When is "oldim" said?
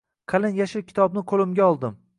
1.73-1.99